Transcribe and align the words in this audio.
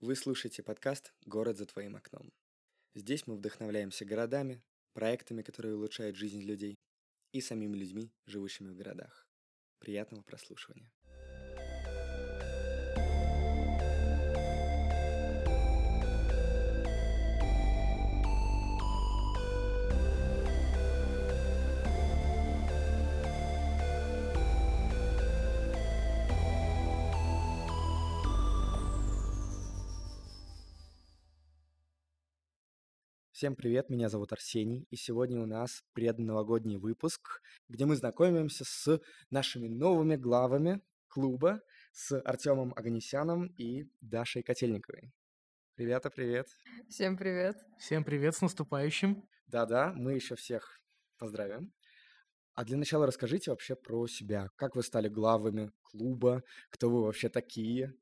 Вы 0.00 0.14
слушаете 0.14 0.62
подкаст 0.62 1.12
«Город 1.26 1.56
за 1.56 1.66
твоим 1.66 1.96
окном». 1.96 2.32
Здесь 2.94 3.26
мы 3.26 3.34
вдохновляемся 3.34 4.04
городами, 4.04 4.62
проектами, 4.92 5.42
которые 5.42 5.74
улучшают 5.74 6.14
жизнь 6.14 6.40
людей, 6.40 6.78
и 7.32 7.40
самими 7.40 7.76
людьми, 7.76 8.12
живущими 8.24 8.68
в 8.68 8.76
городах. 8.76 9.26
Приятного 9.80 10.22
прослушивания. 10.22 10.92
Всем 33.38 33.54
привет, 33.54 33.88
меня 33.88 34.08
зовут 34.08 34.32
Арсений, 34.32 34.88
и 34.90 34.96
сегодня 34.96 35.40
у 35.40 35.46
нас 35.46 35.84
предновогодний 35.92 36.76
выпуск, 36.76 37.40
где 37.68 37.86
мы 37.86 37.94
знакомимся 37.94 38.64
с 38.64 39.00
нашими 39.30 39.68
новыми 39.68 40.16
главами 40.16 40.82
клуба, 41.06 41.60
с 41.92 42.20
Артемом 42.22 42.74
Аганесяном 42.74 43.46
и 43.56 43.86
Дашей 44.00 44.42
Котельниковой. 44.42 45.12
Ребята, 45.76 46.10
привет. 46.10 46.48
Всем 46.88 47.16
привет. 47.16 47.56
Всем 47.78 48.02
привет, 48.02 48.34
с 48.34 48.40
наступающим. 48.40 49.22
Да-да, 49.46 49.92
мы 49.94 50.14
еще 50.14 50.34
всех 50.34 50.80
поздравим. 51.16 51.72
А 52.54 52.64
для 52.64 52.76
начала 52.76 53.06
расскажите 53.06 53.52
вообще 53.52 53.76
про 53.76 54.08
себя. 54.08 54.48
Как 54.56 54.74
вы 54.74 54.82
стали 54.82 55.08
главами 55.08 55.70
клуба? 55.82 56.42
Кто 56.70 56.90
вы 56.90 57.04
вообще 57.04 57.28
такие? 57.28 57.94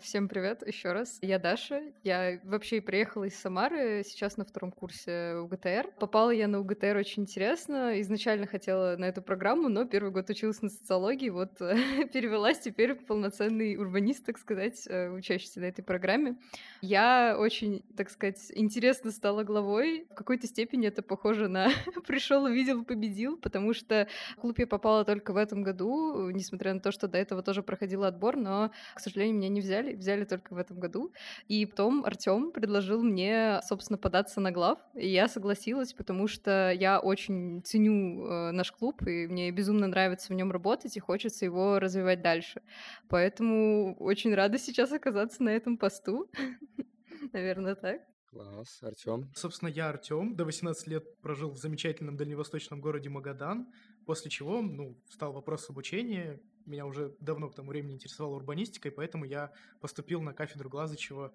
Всем 0.00 0.28
привет 0.28 0.66
еще 0.66 0.92
раз. 0.92 1.18
Я 1.20 1.38
Даша. 1.38 1.82
Я 2.04 2.40
вообще 2.44 2.80
приехала 2.80 3.24
из 3.24 3.38
Самары, 3.38 4.02
сейчас 4.02 4.38
на 4.38 4.46
втором 4.46 4.72
курсе 4.72 5.34
УГТР. 5.34 5.90
Попала 6.00 6.30
я 6.30 6.48
на 6.48 6.60
УГТР 6.60 6.96
очень 6.96 7.24
интересно. 7.24 8.00
Изначально 8.00 8.46
хотела 8.46 8.96
на 8.96 9.04
эту 9.04 9.20
программу, 9.20 9.68
но 9.68 9.84
первый 9.84 10.10
год 10.10 10.30
училась 10.30 10.62
на 10.62 10.70
социологии, 10.70 11.28
вот 11.28 11.58
перевелась 11.58 12.60
теперь 12.60 12.94
в 12.94 13.04
полноценный 13.04 13.76
урбанист, 13.76 14.24
так 14.24 14.38
сказать, 14.38 14.86
э, 14.88 15.10
учащийся 15.10 15.60
на 15.60 15.66
этой 15.66 15.82
программе. 15.82 16.38
Я 16.80 17.36
очень, 17.38 17.84
так 17.94 18.08
сказать, 18.08 18.40
интересно 18.54 19.10
стала 19.10 19.44
главой. 19.44 20.06
В 20.10 20.14
какой-то 20.14 20.46
степени 20.46 20.88
это 20.88 21.02
похоже 21.02 21.48
на 21.48 21.68
пришел, 22.06 22.44
увидел, 22.44 22.86
победил, 22.86 23.36
потому 23.36 23.74
что 23.74 24.08
в 24.32 24.40
клуб 24.40 24.58
я 24.60 24.66
попала 24.66 25.04
только 25.04 25.34
в 25.34 25.36
этом 25.36 25.62
году, 25.62 26.30
несмотря 26.30 26.72
на 26.72 26.80
то, 26.80 26.90
что 26.90 27.06
до 27.06 27.18
этого 27.18 27.42
тоже 27.42 27.62
проходила 27.62 28.08
отбор, 28.08 28.38
но, 28.38 28.70
к 28.94 29.00
сожалению, 29.00 29.36
меня 29.36 29.50
не 29.50 29.60
взяли 29.60 29.73
взяли, 29.74 29.94
взяли 29.94 30.24
только 30.24 30.54
в 30.54 30.58
этом 30.58 30.78
году. 30.78 31.12
И 31.48 31.66
потом 31.66 32.04
Артем 32.04 32.52
предложил 32.52 33.02
мне, 33.02 33.60
собственно, 33.62 33.98
податься 33.98 34.40
на 34.40 34.52
глав, 34.52 34.78
и 34.94 35.08
я 35.08 35.28
согласилась, 35.28 35.92
потому 35.92 36.28
что 36.28 36.70
я 36.72 37.00
очень 37.00 37.62
ценю 37.64 38.26
э, 38.26 38.50
наш 38.52 38.72
клуб, 38.72 39.02
и 39.06 39.26
мне 39.26 39.50
безумно 39.50 39.86
нравится 39.86 40.32
в 40.32 40.36
нем 40.36 40.52
работать, 40.52 40.96
и 40.96 41.00
хочется 41.00 41.44
его 41.44 41.78
развивать 41.78 42.22
дальше. 42.22 42.62
Поэтому 43.08 43.96
очень 43.98 44.34
рада 44.34 44.58
сейчас 44.58 44.92
оказаться 44.92 45.42
на 45.42 45.50
этом 45.50 45.76
посту. 45.76 46.30
Наверное, 47.32 47.74
так. 47.74 48.13
Класс, 48.34 48.82
Артем. 48.82 49.30
Собственно, 49.34 49.68
я 49.68 49.90
Артем, 49.90 50.34
до 50.34 50.44
18 50.44 50.88
лет 50.88 51.20
прожил 51.20 51.50
в 51.50 51.56
замечательном 51.56 52.16
дальневосточном 52.16 52.80
городе 52.80 53.08
Магадан, 53.08 53.72
после 54.06 54.28
чего, 54.28 54.60
ну, 54.60 54.98
стал 55.08 55.32
вопрос 55.32 55.70
обучения, 55.70 56.40
меня 56.66 56.84
уже 56.84 57.14
давно 57.20 57.48
к 57.48 57.54
тому 57.54 57.70
времени 57.70 57.94
интересовала 57.94 58.34
урбанистика, 58.34 58.88
и 58.88 58.90
поэтому 58.90 59.24
я 59.24 59.52
поступил 59.80 60.20
на 60.20 60.32
кафедру 60.32 60.68
Глазычева, 60.68 61.32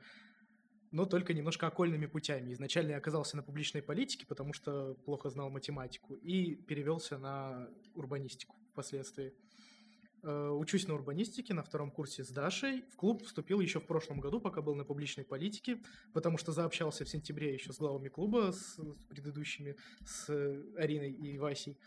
но 0.91 1.05
только 1.05 1.33
немножко 1.33 1.67
окольными 1.67 2.05
путями. 2.05 2.51
Изначально 2.51 2.91
я 2.91 2.97
оказался 2.97 3.37
на 3.37 3.43
публичной 3.43 3.81
политике, 3.81 4.25
потому 4.25 4.51
что 4.51 4.95
плохо 5.05 5.29
знал 5.29 5.49
математику, 5.49 6.15
и 6.15 6.55
перевелся 6.55 7.17
на 7.17 7.69
урбанистику 7.93 8.57
впоследствии. 8.71 9.33
Э, 10.21 10.49
учусь 10.49 10.87
на 10.87 10.95
урбанистике 10.95 11.53
на 11.53 11.63
втором 11.63 11.91
курсе 11.91 12.23
с 12.23 12.29
Дашей. 12.29 12.83
В 12.91 12.95
клуб 12.97 13.23
вступил 13.25 13.61
еще 13.61 13.79
в 13.79 13.85
прошлом 13.85 14.19
году, 14.19 14.41
пока 14.41 14.61
был 14.61 14.75
на 14.75 14.83
публичной 14.83 15.23
политике, 15.23 15.81
потому 16.13 16.37
что 16.37 16.51
заобщался 16.51 17.05
в 17.05 17.09
сентябре 17.09 17.53
еще 17.53 17.71
с 17.71 17.77
главами 17.77 18.09
клуба, 18.09 18.51
с 18.51 18.77
предыдущими, 19.07 19.75
с 20.05 20.29
Ариной 20.77 21.11
и 21.11 21.37
Васей. 21.37 21.77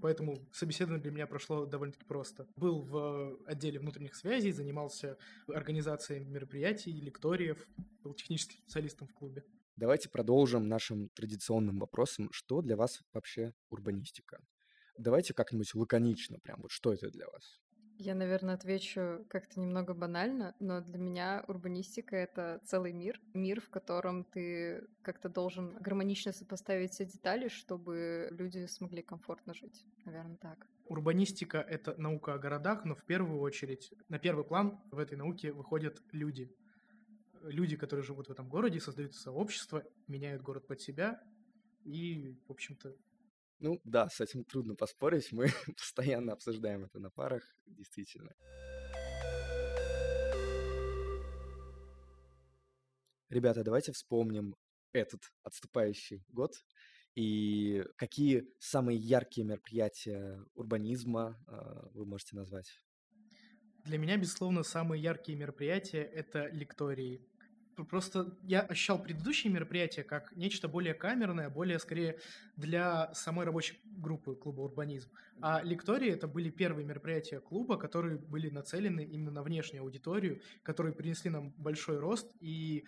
Поэтому 0.00 0.46
собеседование 0.52 1.02
для 1.02 1.10
меня 1.10 1.26
прошло 1.26 1.64
довольно-таки 1.64 2.04
просто. 2.04 2.46
Был 2.56 2.82
в 2.82 3.38
отделе 3.46 3.80
внутренних 3.80 4.14
связей, 4.14 4.52
занимался 4.52 5.16
организацией 5.48 6.24
мероприятий, 6.24 6.92
лекториев, 6.92 7.66
был 8.02 8.14
техническим 8.14 8.58
специалистом 8.58 9.08
в 9.08 9.14
клубе. 9.14 9.44
Давайте 9.76 10.08
продолжим 10.08 10.68
нашим 10.68 11.08
традиционным 11.08 11.78
вопросом. 11.78 12.28
Что 12.32 12.60
для 12.60 12.76
вас 12.76 13.00
вообще 13.12 13.54
урбанистика? 13.70 14.40
Давайте 14.98 15.32
как-нибудь 15.32 15.74
лаконично 15.74 16.38
прям. 16.38 16.60
Вот 16.62 16.70
что 16.70 16.92
это 16.92 17.10
для 17.10 17.26
вас? 17.28 17.60
Я, 18.00 18.14
наверное, 18.14 18.54
отвечу 18.54 19.26
как-то 19.28 19.58
немного 19.58 19.92
банально, 19.92 20.54
но 20.60 20.80
для 20.80 20.98
меня 20.98 21.44
урбанистика— 21.48 22.14
это 22.16 22.60
целый 22.64 22.92
мир. 22.92 23.20
Мир, 23.34 23.60
в 23.60 23.70
котором 23.70 24.22
ты 24.22 24.86
как-то 25.02 25.28
должен 25.28 25.76
гармонично 25.80 26.32
сопоставить 26.32 26.92
все 26.92 27.04
детали, 27.04 27.48
чтобы 27.48 28.28
люди 28.30 28.66
смогли 28.66 29.02
комфортно 29.02 29.52
жить. 29.52 29.84
Наверное, 30.04 30.36
так. 30.36 30.64
Урбанистика— 30.86 31.58
это 31.68 32.00
наука 32.00 32.34
о 32.34 32.38
городах, 32.38 32.84
но 32.84 32.94
в 32.94 33.04
первую 33.04 33.40
очередь 33.40 33.92
на 34.08 34.20
первый 34.20 34.44
план 34.44 34.80
в 34.92 34.98
этой 35.00 35.18
науке 35.18 35.50
выходят 35.50 36.00
люди. 36.12 36.54
Люди, 37.42 37.76
которые 37.76 38.04
живут 38.04 38.28
в 38.28 38.30
этом 38.30 38.48
городе, 38.48 38.78
создают 38.78 39.16
сообщество, 39.16 39.82
меняют 40.06 40.42
город 40.42 40.68
под 40.68 40.80
себя 40.80 41.20
и, 41.82 42.36
в 42.46 42.52
общем-то, 42.52 42.94
ну 43.58 43.80
да, 43.84 44.08
с 44.08 44.20
этим 44.20 44.44
трудно 44.44 44.74
поспорить. 44.74 45.32
Мы 45.32 45.48
постоянно 45.76 46.32
обсуждаем 46.32 46.84
это 46.84 46.98
на 46.98 47.10
парах, 47.10 47.42
действительно. 47.66 48.34
Ребята, 53.28 53.62
давайте 53.62 53.92
вспомним 53.92 54.56
этот 54.92 55.20
отступающий 55.42 56.24
год 56.28 56.52
и 57.14 57.84
какие 57.96 58.46
самые 58.60 58.96
яркие 58.96 59.44
мероприятия 59.44 60.40
урбанизма 60.54 61.36
э, 61.48 61.88
вы 61.92 62.06
можете 62.06 62.36
назвать? 62.36 62.80
Для 63.84 63.98
меня, 63.98 64.16
безусловно, 64.16 64.62
самые 64.62 65.02
яркие 65.02 65.36
мероприятия— 65.36 66.02
это 66.14 66.46
лектории. 66.46 67.26
Просто 67.84 68.36
я 68.42 68.60
ощущал 68.60 69.02
предыдущие 69.02 69.52
мероприятия 69.52 70.02
как 70.02 70.34
нечто 70.36 70.68
более 70.68 70.94
камерное, 70.94 71.48
более 71.48 71.78
скорее 71.78 72.18
для 72.56 73.12
самой 73.14 73.46
рабочей 73.46 73.78
группы 73.84 74.34
клуба 74.34 74.62
«Урбанизм». 74.62 75.10
А 75.40 75.62
лектории— 75.62 76.10
это 76.12 76.26
были 76.26 76.50
первые 76.50 76.84
мероприятия 76.84 77.40
клуба, 77.40 77.76
которые 77.76 78.18
были 78.18 78.50
нацелены 78.50 79.04
именно 79.04 79.30
на 79.30 79.42
внешнюю 79.42 79.82
аудиторию, 79.82 80.40
которые 80.62 80.94
принесли 80.94 81.30
нам 81.30 81.54
большой 81.56 81.98
рост 81.98 82.34
и 82.40 82.84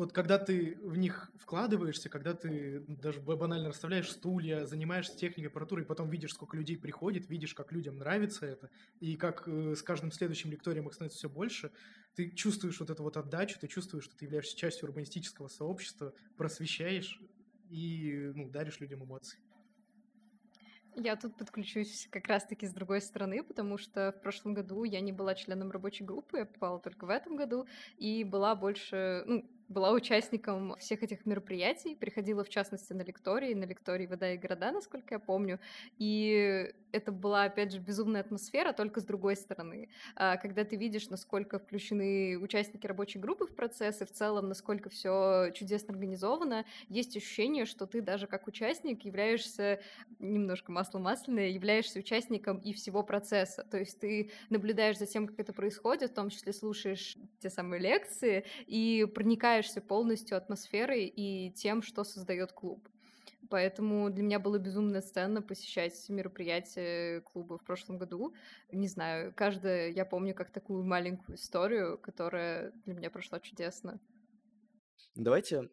вот 0.00 0.14
когда 0.14 0.38
ты 0.38 0.78
в 0.82 0.96
них 0.96 1.30
вкладываешься, 1.38 2.08
когда 2.08 2.32
ты 2.32 2.82
даже 2.88 3.20
банально 3.20 3.68
расставляешь 3.68 4.10
стулья, 4.10 4.64
занимаешься 4.64 5.14
техникой, 5.14 5.50
аппаратурой, 5.50 5.84
потом 5.84 6.08
видишь, 6.08 6.32
сколько 6.32 6.56
людей 6.56 6.78
приходит, 6.78 7.28
видишь, 7.28 7.52
как 7.52 7.70
людям 7.70 7.98
нравится 7.98 8.46
это, 8.46 8.70
и 8.98 9.16
как 9.16 9.46
э, 9.46 9.74
с 9.76 9.82
каждым 9.82 10.10
следующим 10.10 10.50
лекторием 10.50 10.88
их 10.88 10.94
становится 10.94 11.18
все 11.18 11.28
больше, 11.28 11.70
ты 12.14 12.30
чувствуешь 12.30 12.80
вот 12.80 12.88
эту 12.88 13.02
вот 13.02 13.18
отдачу, 13.18 13.58
ты 13.60 13.68
чувствуешь, 13.68 14.04
что 14.04 14.16
ты 14.16 14.24
являешься 14.24 14.56
частью 14.56 14.88
урбанистического 14.88 15.48
сообщества, 15.48 16.14
просвещаешь 16.38 17.20
и 17.68 18.32
ну, 18.34 18.48
даришь 18.48 18.80
людям 18.80 19.04
эмоции. 19.04 19.38
Я 20.96 21.16
тут 21.16 21.36
подключусь 21.36 22.08
как 22.10 22.26
раз-таки 22.26 22.66
с 22.66 22.72
другой 22.72 23.02
стороны, 23.02 23.42
потому 23.42 23.76
что 23.76 24.12
в 24.12 24.22
прошлом 24.22 24.54
году 24.54 24.84
я 24.84 25.00
не 25.00 25.12
была 25.12 25.34
членом 25.34 25.70
рабочей 25.70 26.04
группы, 26.04 26.38
я 26.38 26.46
попала 26.46 26.80
только 26.80 27.04
в 27.04 27.10
этом 27.10 27.36
году, 27.36 27.66
и 27.98 28.24
была 28.24 28.56
больше, 28.56 29.24
ну, 29.26 29.44
была 29.70 29.92
участником 29.92 30.74
всех 30.78 31.02
этих 31.02 31.24
мероприятий, 31.24 31.94
приходила 31.94 32.44
в 32.44 32.48
частности 32.48 32.92
на 32.92 33.02
лектории, 33.02 33.54
на 33.54 33.64
лектории 33.64 34.06
«Вода 34.06 34.32
и 34.32 34.36
города», 34.36 34.72
насколько 34.72 35.14
я 35.14 35.18
помню, 35.20 35.60
и 35.96 36.72
это 36.92 37.12
была, 37.12 37.44
опять 37.44 37.72
же, 37.72 37.78
безумная 37.78 38.20
атмосфера, 38.20 38.72
только 38.72 39.00
с 39.00 39.04
другой 39.04 39.36
стороны. 39.36 39.88
А, 40.16 40.36
когда 40.36 40.64
ты 40.64 40.76
видишь, 40.76 41.08
насколько 41.08 41.58
включены 41.58 42.36
участники 42.36 42.86
рабочей 42.86 43.20
группы 43.20 43.46
в 43.46 43.54
процесс, 43.54 44.02
и 44.02 44.04
в 44.04 44.10
целом, 44.10 44.48
насколько 44.48 44.90
все 44.90 45.50
чудесно 45.54 45.94
организовано, 45.94 46.64
есть 46.88 47.16
ощущение, 47.16 47.64
что 47.64 47.86
ты 47.86 48.02
даже 48.02 48.26
как 48.26 48.48
участник 48.48 49.04
являешься 49.04 49.80
немножко 50.18 50.72
маслом 50.72 51.02
масляное, 51.02 51.48
являешься 51.48 52.00
участником 52.00 52.58
и 52.58 52.72
всего 52.72 53.02
процесса. 53.04 53.64
То 53.70 53.78
есть 53.78 54.00
ты 54.00 54.32
наблюдаешь 54.48 54.98
за 54.98 55.06
тем, 55.06 55.28
как 55.28 55.38
это 55.38 55.52
происходит, 55.52 56.10
в 56.10 56.14
том 56.14 56.30
числе 56.30 56.52
слушаешь 56.52 57.16
те 57.38 57.50
самые 57.50 57.80
лекции 57.80 58.44
и 58.66 59.06
проникаешь 59.14 59.59
проникаешься 59.60 59.80
полностью 59.80 60.36
атмосферой 60.36 61.06
и 61.06 61.50
тем, 61.52 61.82
что 61.82 62.04
создает 62.04 62.52
клуб. 62.52 62.88
Поэтому 63.50 64.10
для 64.10 64.22
меня 64.22 64.38
было 64.38 64.58
безумно 64.58 65.00
ценно 65.00 65.42
посещать 65.42 66.08
мероприятия 66.08 67.20
клуба 67.20 67.58
в 67.58 67.64
прошлом 67.64 67.98
году. 67.98 68.32
Не 68.72 68.88
знаю, 68.88 69.32
каждое 69.36 69.90
я 69.90 70.04
помню 70.04 70.34
как 70.34 70.50
такую 70.50 70.84
маленькую 70.84 71.36
историю, 71.36 71.98
которая 71.98 72.72
для 72.84 72.94
меня 72.94 73.10
прошла 73.10 73.40
чудесно. 73.40 73.98
Давайте 75.14 75.68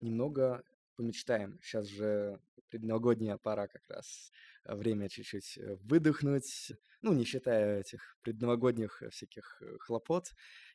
немного 0.00 0.62
помечтаем. 0.96 1.58
Сейчас 1.62 1.86
же 1.86 2.40
предновогодняя 2.68 3.36
пора 3.36 3.68
как 3.68 3.82
раз. 3.88 4.32
Э, 4.64 4.74
время 4.74 5.08
чуть-чуть 5.08 5.58
э, 5.58 5.76
выдохнуть, 5.82 6.72
ну, 7.02 7.12
не 7.12 7.24
считая 7.24 7.80
этих 7.80 8.16
предновогодних 8.22 9.02
всяких 9.10 9.60
э, 9.62 9.76
хлопот, 9.80 10.32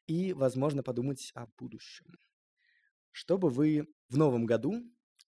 и, 0.08 0.34
возможно, 0.34 0.84
подумать 0.84 1.32
о 1.36 1.48
будущем. 1.58 2.06
Что 3.12 3.38
бы 3.38 3.50
вы 3.50 3.88
в 4.10 4.18
новом 4.18 4.46
году 4.46 4.84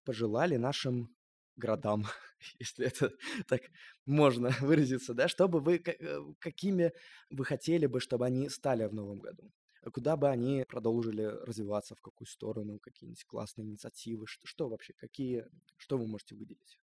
пожелали 0.05 0.57
нашим 0.57 1.15
городам, 1.55 2.05
если 2.59 2.85
это 2.85 3.11
так 3.47 3.61
можно 4.05 4.49
выразиться, 4.61 5.13
да, 5.13 5.27
чтобы 5.27 5.59
вы, 5.59 5.79
какими 6.39 6.91
вы 7.29 7.45
хотели 7.45 7.87
бы, 7.87 7.99
чтобы 7.99 8.25
они 8.25 8.49
стали 8.49 8.85
в 8.85 8.93
новом 8.93 9.19
году? 9.19 9.51
Куда 9.93 10.17
бы 10.17 10.27
они 10.27 10.65
продолжили 10.67 11.23
развиваться, 11.23 11.95
в 11.95 12.01
какую 12.01 12.27
сторону, 12.27 12.79
какие-нибудь 12.79 13.23
классные 13.25 13.65
инициативы, 13.65 14.27
что, 14.27 14.45
что 14.45 14.69
вообще, 14.69 14.93
какие, 14.93 15.45
что 15.77 15.97
вы 15.97 16.07
можете 16.07 16.35
выделить? 16.35 16.79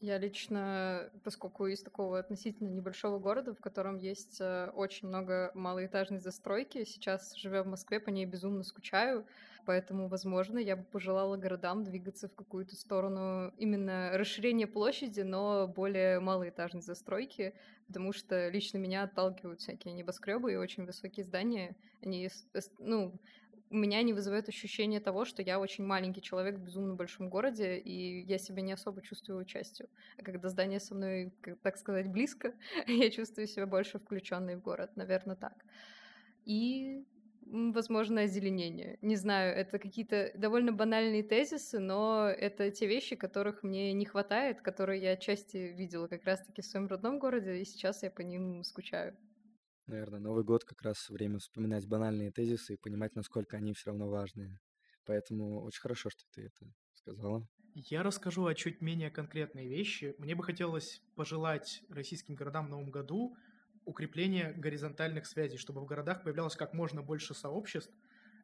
Я 0.00 0.16
лично, 0.16 1.10
поскольку 1.24 1.66
из 1.66 1.82
такого 1.82 2.18
относительно 2.18 2.68
небольшого 2.68 3.18
города, 3.18 3.52
в 3.52 3.60
котором 3.60 3.98
есть 3.98 4.38
э, 4.40 4.70
очень 4.74 5.08
много 5.08 5.50
малоэтажной 5.52 6.20
застройки, 6.20 6.84
сейчас, 6.84 7.34
живя 7.36 7.62
в 7.62 7.66
Москве, 7.66 8.00
по 8.00 8.08
ней 8.08 8.24
безумно 8.24 8.62
скучаю, 8.62 9.26
поэтому, 9.66 10.08
возможно, 10.08 10.56
я 10.58 10.76
бы 10.76 10.84
пожелала 10.84 11.36
городам 11.36 11.84
двигаться 11.84 12.28
в 12.28 12.34
какую-то 12.34 12.76
сторону 12.76 13.52
именно 13.58 14.12
расширения 14.14 14.66
площади, 14.66 15.20
но 15.20 15.68
более 15.68 16.18
малоэтажной 16.20 16.80
застройки, 16.80 17.52
потому 17.86 18.14
что 18.14 18.48
лично 18.48 18.78
меня 18.78 19.02
отталкивают 19.02 19.60
всякие 19.60 19.92
небоскребы 19.92 20.54
и 20.54 20.56
очень 20.56 20.86
высокие 20.86 21.24
здания. 21.24 21.76
Они, 22.00 22.30
ну, 22.78 23.20
у 23.70 23.76
меня 23.76 24.02
не 24.02 24.12
вызывает 24.12 24.48
ощущение 24.48 25.00
того, 25.00 25.24
что 25.24 25.42
я 25.42 25.60
очень 25.60 25.84
маленький 25.84 26.20
человек 26.20 26.56
в 26.56 26.62
безумно 26.62 26.94
большом 26.94 27.30
городе, 27.30 27.78
и 27.78 28.22
я 28.22 28.36
себя 28.38 28.62
не 28.62 28.72
особо 28.72 29.00
чувствую 29.00 29.44
частью. 29.44 29.88
А 30.18 30.22
когда 30.22 30.48
здание 30.48 30.80
со 30.80 30.94
мной, 30.94 31.32
так 31.62 31.76
сказать, 31.78 32.08
близко, 32.08 32.52
я 32.88 33.10
чувствую 33.10 33.46
себя 33.46 33.66
больше 33.66 34.00
включенной 34.00 34.56
в 34.56 34.60
город, 34.60 34.96
наверное, 34.96 35.36
так. 35.36 35.64
И 36.44 37.04
возможно, 37.50 38.22
озеленение. 38.22 38.98
Не 39.02 39.16
знаю, 39.16 39.56
это 39.56 39.78
какие-то 39.78 40.32
довольно 40.34 40.72
банальные 40.72 41.22
тезисы, 41.22 41.78
но 41.78 42.28
это 42.28 42.70
те 42.70 42.86
вещи, 42.86 43.16
которых 43.16 43.62
мне 43.62 43.92
не 43.92 44.04
хватает, 44.04 44.62
которые 44.62 45.00
я 45.00 45.12
отчасти 45.12 45.56
видела 45.56 46.08
как 46.08 46.24
раз-таки 46.24 46.62
в 46.62 46.66
своем 46.66 46.86
родном 46.86 47.18
городе, 47.18 47.56
и 47.56 47.64
сейчас 47.64 48.02
я 48.02 48.10
по 48.10 48.20
ним 48.20 48.64
скучаю. 48.64 49.16
Наверное, 49.90 50.20
Новый 50.20 50.44
год 50.44 50.64
как 50.64 50.82
раз 50.82 51.10
время 51.10 51.40
вспоминать 51.40 51.84
банальные 51.88 52.30
тезисы 52.30 52.74
и 52.74 52.76
понимать, 52.76 53.16
насколько 53.16 53.56
они 53.56 53.74
все 53.74 53.90
равно 53.90 54.08
важные. 54.08 54.60
Поэтому 55.04 55.64
очень 55.64 55.80
хорошо, 55.80 56.10
что 56.10 56.22
ты 56.32 56.42
это 56.42 56.72
сказала. 56.94 57.44
Я 57.74 58.04
расскажу 58.04 58.46
о 58.46 58.54
чуть 58.54 58.80
менее 58.80 59.10
конкретной 59.10 59.66
вещи. 59.66 60.14
Мне 60.18 60.36
бы 60.36 60.44
хотелось 60.44 61.02
пожелать 61.16 61.82
российским 61.88 62.36
городам 62.36 62.66
в 62.66 62.70
новом 62.70 62.92
году 62.92 63.36
укрепления 63.84 64.52
горизонтальных 64.52 65.26
связей, 65.26 65.56
чтобы 65.56 65.80
в 65.80 65.86
городах 65.86 66.22
появлялось 66.22 66.54
как 66.54 66.72
можно 66.72 67.02
больше 67.02 67.34
сообществ, 67.34 67.92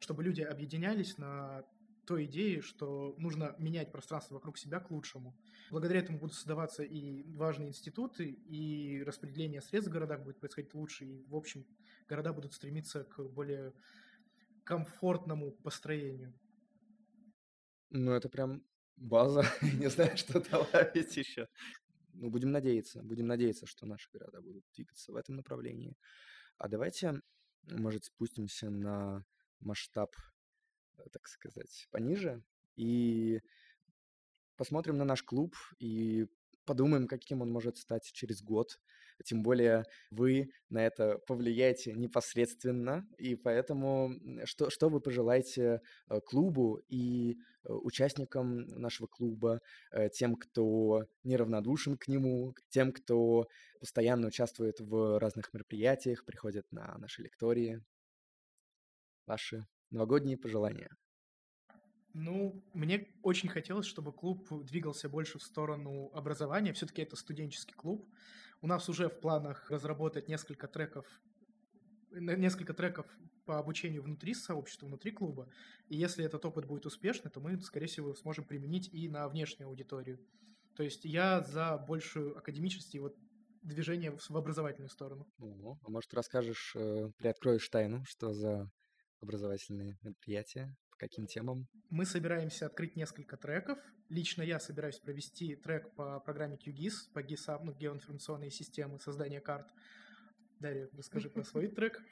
чтобы 0.01 0.25
люди 0.25 0.41
объединялись 0.41 1.17
на 1.17 1.63
той 2.07 2.25
идеи, 2.25 2.61
что 2.61 3.13
нужно 3.17 3.53
менять 3.59 3.91
пространство 3.91 4.35
вокруг 4.35 4.57
себя 4.57 4.79
к 4.79 4.89
лучшему. 4.89 5.37
Благодаря 5.69 5.99
этому 5.99 6.17
будут 6.17 6.35
создаваться 6.35 6.81
и 6.81 7.23
важные 7.35 7.67
институты, 7.69 8.29
и 8.29 9.03
распределение 9.03 9.61
средств 9.61 9.89
в 9.89 9.93
городах 9.93 10.23
будет 10.23 10.39
происходить 10.39 10.73
лучше, 10.73 11.05
и, 11.05 11.25
в 11.27 11.35
общем, 11.35 11.67
города 12.07 12.31
будут 12.31 12.53
стремиться 12.53 13.03
к 13.03 13.21
более 13.23 13.73
комфортному 14.63 15.51
построению. 15.51 16.33
Ну, 17.89 18.13
это 18.13 18.29
прям 18.29 18.63
база. 18.95 19.43
Не 19.61 19.89
знаю, 19.89 20.17
что 20.17 20.39
добавить 20.39 21.17
еще. 21.17 21.47
Ну, 22.13 22.29
будем 22.29 22.51
надеяться. 22.51 23.03
Будем 23.03 23.27
надеяться, 23.27 23.65
что 23.65 23.85
наши 23.85 24.09
города 24.11 24.41
будут 24.41 24.63
двигаться 24.73 25.11
в 25.11 25.15
этом 25.17 25.35
направлении. 25.35 25.97
А 26.57 26.69
давайте, 26.69 27.21
может, 27.63 28.05
спустимся 28.05 28.69
на 28.69 29.25
масштаб 29.59 30.15
так 31.11 31.27
сказать, 31.27 31.87
пониже. 31.91 32.43
И 32.75 33.41
посмотрим 34.55 34.97
на 34.97 35.05
наш 35.05 35.23
клуб 35.23 35.55
и 35.79 36.27
подумаем, 36.67 37.07
каким 37.07 37.41
он 37.41 37.49
может 37.49 37.77
стать 37.77 38.11
через 38.11 38.43
год. 38.43 38.79
Тем 39.25 39.41
более 39.41 39.83
вы 40.11 40.51
на 40.69 40.85
это 40.85 41.17
повлияете 41.25 41.93
непосредственно, 41.93 43.07
и 43.17 43.35
поэтому 43.35 44.11
что, 44.43 44.69
что 44.69 44.89
вы 44.89 45.01
пожелаете 45.01 45.81
э, 46.07 46.19
клубу 46.21 46.81
и 46.87 47.31
э, 47.63 47.73
участникам 47.73 48.67
нашего 48.67 49.07
клуба, 49.07 49.59
э, 49.91 50.09
тем, 50.09 50.35
кто 50.35 51.05
неравнодушен 51.23 51.97
к 51.97 52.07
нему, 52.07 52.53
тем, 52.69 52.91
кто 52.91 53.47
постоянно 53.79 54.27
участвует 54.27 54.79
в 54.79 55.19
разных 55.19 55.51
мероприятиях, 55.51 56.23
приходит 56.25 56.71
на 56.71 56.95
наши 56.99 57.23
лектории. 57.23 57.83
Ваши 59.25 59.65
Новогодние 59.91 60.37
пожелания. 60.37 60.89
Ну, 62.13 62.63
мне 62.73 63.07
очень 63.21 63.47
хотелось, 63.47 63.85
чтобы 63.85 64.11
клуб 64.11 64.47
двигался 64.65 65.07
больше 65.07 65.37
в 65.37 65.43
сторону 65.43 66.09
образования. 66.13 66.73
Все-таки 66.73 67.01
это 67.01 67.15
студенческий 67.15 67.75
клуб. 67.75 68.09
У 68.61 68.67
нас 68.67 68.89
уже 68.89 69.07
в 69.07 69.19
планах 69.19 69.69
разработать 69.69 70.27
несколько 70.27 70.67
треков, 70.67 71.05
несколько 72.11 72.73
треков 72.73 73.05
по 73.45 73.59
обучению 73.59 74.01
внутри 74.01 74.33
сообщества, 74.33 74.87
внутри 74.87 75.11
клуба. 75.11 75.47
И 75.89 75.95
если 75.95 76.25
этот 76.25 76.43
опыт 76.43 76.65
будет 76.65 76.85
успешный, 76.85 77.29
то 77.29 77.39
мы, 77.39 77.59
скорее 77.61 77.85
всего, 77.85 78.15
сможем 78.15 78.45
применить 78.45 78.89
и 78.91 79.07
на 79.07 79.29
внешнюю 79.29 79.69
аудиторию. 79.69 80.19
То 80.75 80.83
есть 80.83 81.05
я 81.05 81.41
за 81.41 81.77
большую 81.77 82.37
академичность 82.37 82.93
и 82.95 82.99
вот 82.99 83.15
движение 83.61 84.17
в 84.17 84.37
образовательную 84.37 84.89
сторону. 84.89 85.27
О, 85.39 85.77
а 85.81 85.89
может 85.89 86.13
расскажешь, 86.13 86.73
э, 86.75 87.09
приоткроешь 87.17 87.67
тайну, 87.69 88.03
что 88.05 88.33
за 88.33 88.69
образовательные 89.21 89.97
мероприятия? 90.01 90.75
Каким 90.97 91.27
темам? 91.27 91.67
Мы 91.89 92.05
собираемся 92.05 92.65
открыть 92.65 92.95
несколько 92.95 93.37
треков. 93.37 93.77
Лично 94.09 94.41
я 94.41 94.59
собираюсь 94.59 94.99
провести 94.99 95.55
трек 95.55 95.93
по 95.95 96.19
программе 96.19 96.57
QGIS, 96.57 97.11
по 97.13 97.19
GIS, 97.19 97.59
ну, 97.63 97.73
геоинформационные 97.73 98.49
системы 98.49 98.99
создания 98.99 99.39
карт. 99.39 99.67
Дарья, 100.59 100.89
расскажи 100.97 101.29
про 101.29 101.43
свой 101.43 101.67
трек. 101.67 102.01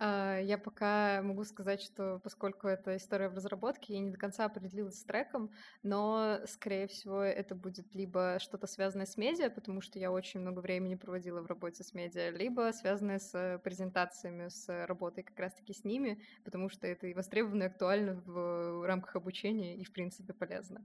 А, 0.00 0.40
я 0.40 0.58
пока 0.58 1.22
могу 1.22 1.44
сказать, 1.44 1.80
что 1.80 2.18
поскольку 2.18 2.66
это 2.66 2.96
история 2.96 3.28
в 3.28 3.34
разработке, 3.34 3.94
я 3.94 4.00
не 4.00 4.10
до 4.10 4.18
конца 4.18 4.44
определилась 4.44 4.98
с 4.98 5.04
треком, 5.04 5.52
но, 5.84 6.40
скорее 6.46 6.88
всего, 6.88 7.22
это 7.22 7.54
будет 7.54 7.94
либо 7.94 8.38
что-то 8.40 8.66
связанное 8.66 9.06
с 9.06 9.16
медиа, 9.16 9.50
потому 9.50 9.80
что 9.80 10.00
я 10.00 10.10
очень 10.10 10.40
много 10.40 10.58
времени 10.58 10.96
проводила 10.96 11.42
в 11.42 11.46
работе 11.46 11.84
с 11.84 11.94
медиа, 11.94 12.30
либо 12.30 12.72
связанное 12.72 13.20
с 13.20 13.60
презентациями, 13.62 14.48
с 14.48 14.66
работой 14.86 15.22
как 15.22 15.38
раз-таки 15.38 15.72
с 15.72 15.84
ними, 15.84 16.20
потому 16.42 16.68
что 16.68 16.88
это 16.88 17.06
и 17.06 17.14
востребовано, 17.14 17.62
и 17.62 17.66
актуально 17.66 18.20
в 18.26 18.84
рамках 18.84 19.14
обучения, 19.14 19.76
и, 19.76 19.84
в 19.84 19.92
принципе, 19.92 20.32
полезно. 20.32 20.84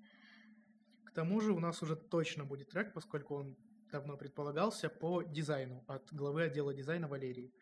К 1.05 1.11
тому 1.13 1.41
же 1.41 1.53
у 1.53 1.59
нас 1.59 1.81
уже 1.81 1.95
точно 1.95 2.45
будет 2.45 2.69
трек, 2.69 2.93
поскольку 2.93 3.33
он 3.33 3.57
давно 3.91 4.17
предполагался, 4.17 4.89
по 4.89 5.21
дизайну 5.21 5.83
от 5.87 6.11
главы 6.13 6.43
отдела 6.43 6.73
дизайна 6.73 7.07
Валерии 7.07 7.53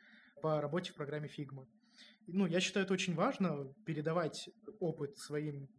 по 0.42 0.62
работе 0.62 0.92
в 0.92 0.96
программе 0.96 1.28
Figma. 1.28 1.68
Ну, 2.28 2.46
я 2.46 2.60
считаю, 2.60 2.86
это 2.86 2.94
очень 2.94 3.16
важно, 3.16 3.74
передавать 3.86 4.50
опыт 4.80 5.18
своим 5.18 5.70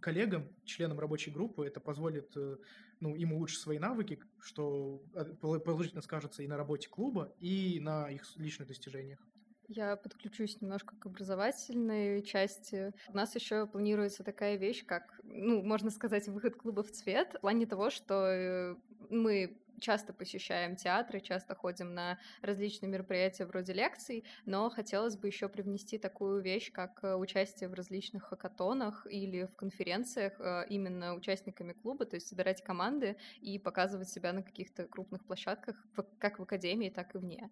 коллегам, 0.00 0.48
членам 0.64 1.00
рабочей 1.00 1.30
группы. 1.30 1.66
Это 1.66 1.80
позволит 1.80 2.36
э, 2.36 2.56
ну, 3.00 3.16
им 3.16 3.32
улучшить 3.32 3.60
свои 3.60 3.78
навыки, 3.78 4.20
что 4.38 5.02
э, 5.14 5.24
положительно 5.40 6.02
скажется 6.02 6.42
и 6.42 6.46
на 6.46 6.58
работе 6.58 6.88
клуба, 6.88 7.32
и 7.40 7.80
на 7.80 8.10
их 8.10 8.24
личных 8.36 8.68
достижениях. 8.68 9.26
Я 9.68 9.96
подключусь 9.96 10.60
немножко 10.60 10.94
к 10.96 11.06
образовательной 11.06 12.22
части. 12.22 12.92
У 13.08 13.16
нас 13.16 13.34
еще 13.34 13.66
планируется 13.66 14.22
такая 14.22 14.56
вещь, 14.56 14.84
как, 14.84 15.20
ну, 15.22 15.62
можно 15.62 15.90
сказать, 15.90 16.28
выход 16.28 16.56
клуба 16.56 16.82
в 16.82 16.90
цвет, 16.90 17.34
в 17.34 17.40
плане 17.40 17.66
того, 17.66 17.90
что 17.90 18.26
э, 18.26 18.76
мы 19.08 19.58
часто 19.80 20.12
посещаем 20.12 20.76
театры, 20.76 21.20
часто 21.20 21.54
ходим 21.54 21.94
на 21.94 22.18
различные 22.42 22.90
мероприятия 22.90 23.46
вроде 23.46 23.72
лекций, 23.72 24.24
но 24.44 24.70
хотелось 24.70 25.16
бы 25.16 25.26
еще 25.28 25.48
привнести 25.48 25.98
такую 25.98 26.40
вещь, 26.42 26.70
как 26.72 27.02
э, 27.02 27.14
участие 27.14 27.68
в 27.68 27.74
различных 27.74 28.24
хакатонах 28.24 29.06
или 29.10 29.46
в 29.46 29.56
конференциях 29.56 30.34
э, 30.38 30.66
именно 30.68 31.14
участниками 31.14 31.72
клуба, 31.72 32.04
то 32.04 32.16
есть 32.16 32.28
собирать 32.28 32.62
команды 32.62 33.16
и 33.40 33.58
показывать 33.58 34.08
себя 34.08 34.32
на 34.32 34.42
каких-то 34.42 34.86
крупных 34.86 35.24
площадках, 35.24 35.76
как 36.18 36.38
в 36.38 36.42
академии, 36.42 36.90
так 36.90 37.14
и 37.14 37.18
вне. 37.18 37.50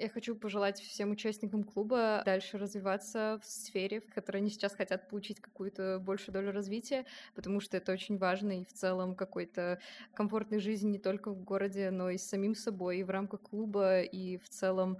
Я 0.00 0.08
хочу 0.08 0.34
пожелать 0.34 0.80
всем 0.80 1.10
участникам 1.10 1.62
клуба 1.62 2.22
дальше 2.24 2.56
развиваться 2.56 3.38
в 3.42 3.46
сфере, 3.46 4.00
в 4.00 4.08
которой 4.08 4.38
они 4.38 4.48
сейчас 4.48 4.74
хотят 4.74 5.10
получить 5.10 5.40
какую-то 5.40 5.98
большую 6.00 6.32
долю 6.32 6.52
развития, 6.52 7.04
потому 7.34 7.60
что 7.60 7.76
это 7.76 7.92
очень 7.92 8.16
важно 8.16 8.62
и 8.62 8.64
в 8.64 8.72
целом 8.72 9.14
какой-то 9.14 9.78
комфортной 10.14 10.58
жизни 10.58 10.92
не 10.92 10.98
только 10.98 11.30
в 11.30 11.44
городе, 11.44 11.90
но 11.90 12.08
и 12.08 12.16
с 12.16 12.26
самим 12.26 12.54
собой, 12.54 13.00
и 13.00 13.02
в 13.02 13.10
рамках 13.10 13.42
клуба, 13.42 14.00
и 14.00 14.38
в 14.38 14.48
целом 14.48 14.96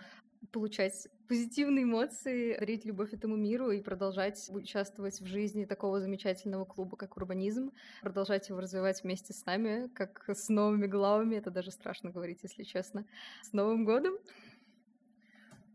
получать 0.52 1.08
позитивные 1.28 1.84
эмоции, 1.84 2.58
дарить 2.58 2.84
любовь 2.84 3.14
этому 3.14 3.36
миру 3.36 3.70
и 3.70 3.80
продолжать 3.80 4.50
участвовать 4.50 5.18
в 5.18 5.24
жизни 5.24 5.64
такого 5.64 6.00
замечательного 6.00 6.66
клуба, 6.66 6.98
как 6.98 7.16
Урбанизм, 7.16 7.72
продолжать 8.02 8.50
его 8.50 8.60
развивать 8.60 9.02
вместе 9.02 9.32
с 9.32 9.46
нами, 9.46 9.88
как 9.94 10.28
с 10.28 10.50
новыми 10.50 10.86
главами, 10.86 11.36
это 11.36 11.50
даже 11.50 11.70
страшно 11.70 12.10
говорить, 12.10 12.40
если 12.42 12.64
честно. 12.64 13.06
С 13.42 13.54
Новым 13.54 13.86
годом! 13.86 14.14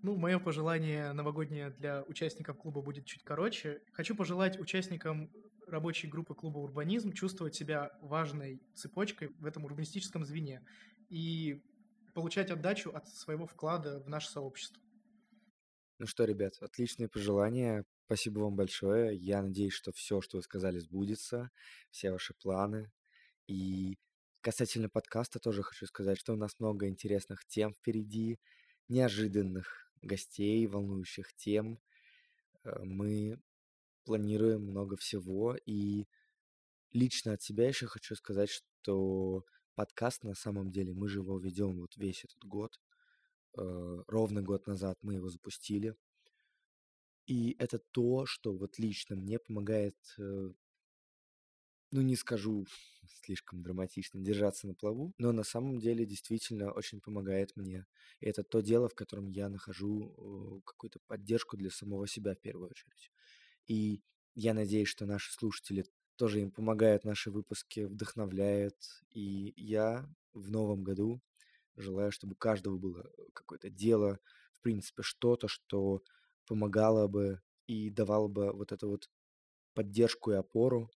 Ну, 0.06 0.16
мое 0.18 0.38
пожелание 0.38 1.14
новогоднее 1.14 1.72
для 1.72 2.04
участников 2.04 2.60
клуба 2.60 2.84
будет 2.84 3.06
чуть 3.06 3.24
короче. 3.24 3.82
Хочу 3.92 4.16
пожелать 4.16 4.60
участникам 4.60 5.32
рабочей 5.66 6.06
группы 6.06 6.36
клуба 6.36 6.60
«Урбанизм» 6.60 7.12
чувствовать 7.12 7.56
себя 7.56 7.98
важной 8.02 8.62
цепочкой 8.76 9.30
в 9.40 9.48
этом 9.48 9.66
урбанистическом 9.66 10.24
звене 10.24 10.64
и 11.10 11.60
получать 12.14 12.52
отдачу 12.52 12.92
от 12.92 13.10
своего 13.10 13.48
вклада 13.48 14.00
в 14.00 14.08
наше 14.08 14.30
сообщество. 14.30 14.80
Ну 15.98 16.06
что, 16.06 16.26
ребят, 16.26 16.54
отличные 16.62 17.10
пожелания. 17.10 17.84
Спасибо 18.06 18.42
вам 18.42 18.56
большое. 18.56 19.18
Я 19.18 19.42
надеюсь, 19.42 19.74
что 19.74 19.92
все, 19.92 20.22
что 20.22 20.38
вы 20.38 20.44
сказали, 20.44 20.78
сбудется, 20.78 21.50
все 21.90 22.12
ваши 22.12 22.36
планы. 22.36 22.92
И 23.48 23.98
касательно 24.42 24.88
подкаста 24.88 25.40
тоже 25.40 25.64
хочу 25.64 25.88
сказать, 25.88 26.20
что 26.20 26.34
у 26.34 26.38
нас 26.38 26.60
много 26.60 26.88
интересных 26.88 27.44
тем 27.48 27.74
впереди, 27.74 28.38
неожиданных 28.88 29.85
гостей, 30.06 30.68
волнующих 30.68 31.34
тем. 31.36 31.80
Э, 32.64 32.84
мы 32.84 33.40
планируем 34.06 34.64
много 34.64 34.98
всего, 34.98 35.56
и 35.66 36.06
лично 36.92 37.34
от 37.34 37.42
себя 37.42 37.68
еще 37.68 37.88
хочу 37.88 38.16
сказать, 38.16 38.50
что 38.50 39.46
подкаст 39.76 40.24
на 40.24 40.36
самом 40.36 40.72
деле 40.72 40.94
мы 40.94 41.10
же 41.10 41.20
его 41.20 41.38
ведем 41.40 41.80
вот 41.80 41.98
весь 41.98 42.24
этот 42.24 42.44
год. 42.46 42.80
Э, 43.58 44.04
ровно 44.08 44.42
год 44.42 44.68
назад 44.68 44.98
мы 45.02 45.16
его 45.16 45.30
запустили. 45.30 45.96
И 47.28 47.56
это 47.60 47.80
то, 47.80 48.26
что 48.26 48.54
вот 48.54 48.78
лично 48.78 49.16
мне 49.16 49.40
помогает 49.40 49.98
э, 50.20 50.52
ну, 51.96 52.02
не 52.02 52.18
скажу 52.18 52.66
слишком 53.24 53.64
драматично, 53.64 54.20
держаться 54.20 54.68
на 54.68 54.74
плаву, 54.74 55.14
но 55.18 55.32
на 55.32 55.44
самом 55.44 55.80
деле 55.80 56.06
действительно 56.06 56.72
очень 56.72 57.00
помогает 57.00 57.56
мне. 57.56 57.86
И 58.20 58.26
это 58.26 58.44
то 58.44 58.60
дело, 58.60 58.90
в 58.90 58.96
котором 58.96 59.30
я 59.30 59.48
нахожу 59.48 60.14
э, 60.18 60.62
какую-то 60.66 61.00
поддержку 61.08 61.56
для 61.56 61.70
самого 61.70 62.06
себя 62.06 62.36
в 62.36 62.42
первую 62.42 62.70
очередь. 62.70 63.12
И 63.68 64.02
я 64.36 64.54
надеюсь, 64.54 64.90
что 64.90 65.06
наши 65.06 65.32
слушатели 65.32 65.86
тоже 66.18 66.42
им 66.42 66.52
помогают, 66.52 67.06
наши 67.06 67.32
выпуски 67.32 67.86
вдохновляют. 67.86 68.76
И 69.12 69.54
я 69.56 70.06
в 70.34 70.52
новом 70.52 70.84
году 70.84 71.22
желаю, 71.78 72.12
чтобы 72.12 72.34
у 72.34 72.38
каждого 72.38 72.78
было 72.78 73.10
какое-то 73.32 73.70
дело, 73.70 74.20
в 74.52 74.60
принципе, 74.60 75.02
что-то, 75.02 75.48
что 75.48 76.04
помогало 76.46 77.08
бы 77.08 77.42
и 77.68 77.90
давало 77.90 78.28
бы 78.28 78.52
вот 78.52 78.74
эту 78.74 78.90
вот 78.90 79.10
поддержку 79.74 80.34
и 80.34 80.36
опору 80.36 80.92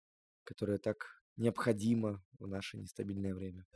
которая 0.50 0.79
так 0.79 1.22
необходима 1.38 2.24
в 2.39 2.48
наше 2.48 2.77
нестабильное 2.77 3.36
время. 3.36 3.68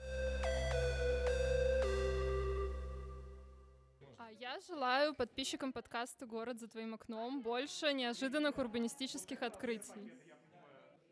А 4.17 4.31
я 4.39 4.59
желаю 4.67 5.13
подписчикам 5.13 5.71
подкаста 5.71 6.25
«Город 6.25 6.59
за 6.59 6.67
твоим 6.67 6.95
окном» 6.95 7.43
больше 7.43 7.93
неожиданных 7.93 8.57
урбанистических 8.57 9.43
открытий. 9.43 10.11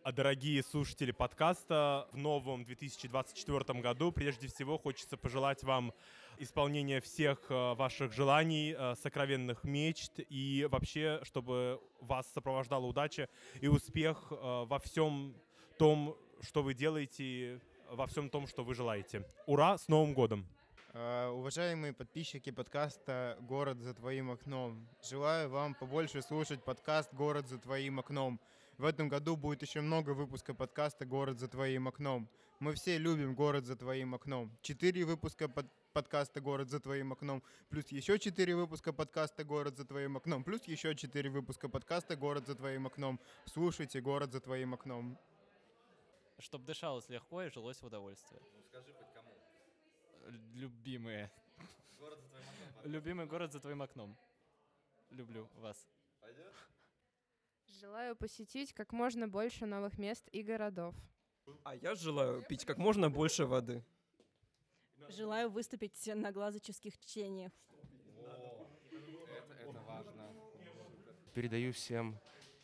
А 0.04 0.12
дорогие 0.12 0.64
слушатели 0.64 1.12
подкаста, 1.12 2.08
в 2.12 2.18
новом 2.18 2.64
2024 2.64 3.80
году 3.82 4.12
прежде 4.12 4.48
всего 4.48 4.80
хочется 4.80 5.16
пожелать 5.16 5.62
вам 5.62 5.94
исполнения 6.40 7.02
всех 7.02 7.52
э, 7.52 7.76
ваших 7.76 8.14
желаний, 8.14 8.76
э, 8.76 8.96
сокровенных 8.96 9.64
мечт 9.64 10.14
и 10.18 10.68
вообще, 10.72 11.20
чтобы 11.22 11.80
вас 12.00 12.26
сопровождала 12.34 12.88
удача 12.88 13.30
и 13.62 13.68
успех 13.68 14.32
во 14.32 14.80
всем 14.80 15.36
том, 15.82 16.16
что 16.44 16.62
вы 16.62 16.76
делаете, 16.76 17.60
во 17.90 18.06
всем 18.06 18.30
том, 18.30 18.46
что 18.46 18.64
вы 18.64 18.76
желаете. 18.76 19.26
Ура, 19.48 19.80
с 19.80 19.88
Новым 19.88 20.14
годом! 20.14 20.46
Uh, 20.94 21.32
уважаемые 21.32 21.92
подписчики 21.92 22.52
подкаста 22.52 23.36
«Город 23.42 23.80
за 23.80 23.96
твоим 23.96 24.30
окном», 24.30 24.88
желаю 25.10 25.50
вам 25.50 25.74
побольше 25.74 26.22
слушать 26.22 26.64
подкаст 26.64 27.12
«Город 27.16 27.48
за 27.48 27.58
твоим 27.58 27.98
окном». 27.98 28.40
В 28.78 28.86
этом 28.86 29.10
году 29.10 29.36
будет 29.36 29.64
еще 29.64 29.82
много 29.82 30.12
выпусков 30.12 30.56
подкаста 30.56 31.08
«Город 31.08 31.40
за 31.40 31.48
твоим 31.48 31.88
окном». 31.88 32.30
Мы 32.60 32.76
все 32.76 33.00
любим 33.00 33.34
«Город 33.34 33.66
за 33.66 33.76
твоим 33.76 34.14
окном». 34.14 34.56
Четыре 34.62 35.04
выпуска 35.04 35.50
под 35.50 35.66
подкаста 35.94 36.42
«Город 36.42 36.70
за 36.70 36.80
твоим 36.80 37.12
окном», 37.12 37.42
плюс 37.70 37.88
еще 37.88 38.20
четыре 38.20 38.56
выпуска 38.56 38.94
подкаста 38.94 39.44
«Город 39.44 39.78
за 39.78 39.86
твоим 39.86 40.18
окном», 40.18 40.44
плюс 40.44 40.62
еще 40.66 40.94
четыре 40.94 41.32
выпуска 41.32 41.70
подкаста 41.70 42.16
«Город 42.16 42.46
за 42.46 42.54
твоим 42.54 42.86
окном». 42.86 43.20
Слушайте 43.46 44.00
«Город 44.00 44.32
за 44.32 44.42
твоим 44.42 44.76
окном» 44.76 45.18
чтобы 46.42 46.66
дышалось 46.66 47.08
легко 47.10 47.44
и 47.44 47.50
жилось 47.50 47.82
в 47.82 47.86
удовольствие. 47.86 48.42
Ну 48.54 48.62
скажи 48.64 48.94
хоть 48.94 49.14
кому. 49.14 49.32
Любимые. 50.54 51.32
Город 52.00 52.20
за 52.20 52.28
твоим 52.30 52.46
окном. 52.48 52.92
Любимый 52.92 53.26
город 53.26 53.52
за 53.52 53.60
твоим 53.60 53.82
окном. 53.82 54.18
Люблю 55.10 55.50
вас. 55.56 55.88
Пойдет? 56.20 56.54
Желаю 57.68 58.16
посетить 58.16 58.74
как 58.74 58.92
можно 58.92 59.28
больше 59.28 59.66
новых 59.66 59.98
мест 59.98 60.28
и 60.32 60.42
городов. 60.42 60.96
А 61.64 61.76
я 61.76 61.96
желаю 61.96 62.44
пить 62.44 62.66
как 62.66 62.78
можно 62.78 63.10
больше 63.10 63.46
воды. 63.46 63.84
Желаю 65.10 65.50
выступить 65.50 66.08
на 66.08 66.32
глазоческих 66.32 66.98
чтениях. 66.98 67.52
О, 68.18 68.68
это, 68.92 69.54
это 69.54 69.82
важно. 69.82 70.34
Передаю 71.34 71.74
всем 71.74 72.20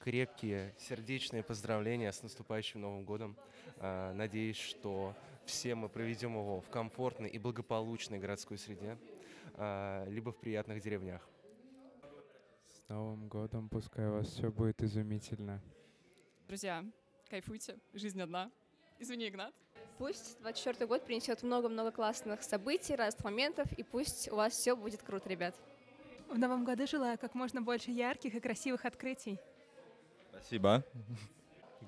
крепкие 0.08 0.74
сердечные 0.78 1.44
поздравления 1.44 2.14
с 2.14 2.24
наступающим 2.24 2.80
Новым 2.80 3.04
годом. 3.04 3.36
А, 3.76 4.14
надеюсь, 4.14 4.56
что 4.56 5.14
все 5.46 5.76
мы 5.76 5.90
проведем 5.90 6.32
его 6.32 6.62
в 6.62 6.70
комфортной 6.70 7.28
и 7.28 7.38
благополучной 7.38 8.18
городской 8.18 8.58
среде, 8.58 8.98
а, 9.56 10.08
либо 10.08 10.32
в 10.32 10.38
приятных 10.38 10.80
деревнях. 10.80 11.28
С 12.70 12.88
Новым 12.88 13.28
годом, 13.28 13.68
пускай 13.68 14.08
у 14.08 14.14
вас 14.14 14.30
все 14.30 14.50
будет 14.50 14.82
изумительно. 14.82 15.62
Друзья, 16.48 16.86
кайфуйте, 17.30 17.76
жизнь 17.94 18.22
одна. 18.22 18.50
Извини, 19.00 19.28
Игнат. 19.28 19.54
Пусть 19.98 20.40
24 20.40 20.88
год 20.88 21.04
принесет 21.04 21.44
много-много 21.44 21.92
классных 21.92 22.44
событий, 22.44 22.96
разных 22.96 23.26
моментов, 23.26 23.70
и 23.74 23.84
пусть 23.84 24.32
у 24.32 24.38
вас 24.38 24.54
все 24.54 24.74
будет 24.74 25.04
круто, 25.04 25.28
ребят. 25.28 25.54
В 26.30 26.40
новом 26.40 26.64
году 26.64 26.88
желаю 26.88 27.18
как 27.18 27.36
можно 27.36 27.62
больше 27.62 27.92
ярких 27.92 28.36
и 28.36 28.40
красивых 28.40 28.86
открытий. 28.86 29.38
Спасибо. 30.40 30.84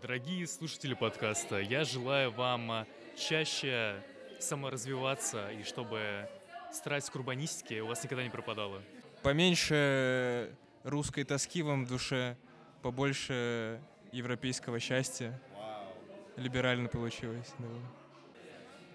Дорогие 0.01 0.47
слушатели 0.47 0.93
подкаста, 0.93 1.59
я 1.59 1.83
желаю 1.83 2.31
вам 2.31 2.71
а, 2.71 2.87
чаще 3.15 4.03
саморазвиваться 4.39 5.51
и 5.51 5.63
чтобы 5.63 6.27
страсть 6.71 7.09
к 7.09 7.15
урбанистике 7.15 7.81
у 7.81 7.87
вас 7.87 8.03
никогда 8.03 8.23
не 8.23 8.29
пропадала. 8.29 8.81
Поменьше 9.21 10.55
русской 10.83 11.23
тоски 11.25 11.61
вам 11.61 11.85
в 11.85 11.89
душе, 11.89 12.37
побольше 12.81 13.81
европейского 14.11 14.79
счастья. 14.79 15.39
Либерально 16.35 16.89
получилось. 16.89 17.53
Да. 17.59 17.67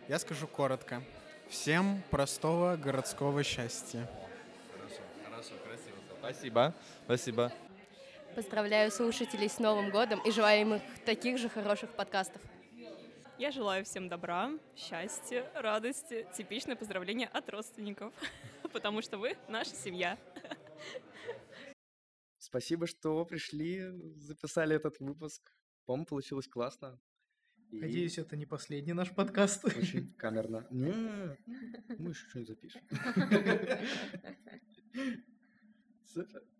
Я 0.08 0.18
скажу 0.18 0.46
коротко. 0.48 1.02
Всем 1.48 2.02
простого 2.10 2.76
городского 2.76 3.44
счастья. 3.44 4.10
Хорошо, 4.72 5.00
хорошо, 5.24 5.52
красиво. 5.64 5.96
Спасибо, 6.18 6.74
спасибо. 7.04 7.52
Поздравляю 8.34 8.90
слушателей 8.90 9.48
с 9.48 9.60
Новым 9.60 9.90
годом 9.90 10.20
и 10.24 10.32
желаю 10.32 10.60
им 10.62 10.80
таких 11.06 11.38
же 11.38 11.48
хороших 11.48 11.94
подкастов. 11.94 12.42
Я 13.38 13.52
желаю 13.52 13.84
всем 13.84 14.08
добра, 14.08 14.50
счастья, 14.76 15.48
радости. 15.54 16.26
Типичное 16.36 16.74
поздравление 16.74 17.28
от 17.28 17.48
родственников, 17.50 18.12
потому 18.72 19.02
что 19.02 19.18
вы 19.18 19.36
наша 19.48 19.70
семья. 19.70 20.18
Спасибо, 22.38 22.88
что 22.88 23.24
пришли, 23.24 23.84
записали 24.16 24.74
этот 24.74 24.98
выпуск. 24.98 25.52
По-моему, 25.86 26.06
получилось 26.06 26.48
классно. 26.48 26.98
И... 27.70 27.76
Надеюсь, 27.76 28.18
это 28.18 28.36
не 28.36 28.46
последний 28.46 28.94
наш 28.94 29.14
подкаст. 29.14 29.64
Очень 29.64 30.12
камерно. 30.18 30.66
Нет, 30.70 31.38
мы 31.98 32.10
еще 32.10 32.28
что-нибудь 32.28 32.48
запишем. 32.48 32.82